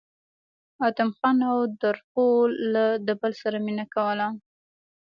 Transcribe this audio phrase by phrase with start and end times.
[0.87, 2.27] ادم خان او درخو
[2.73, 4.27] له د بل سره مينه کوله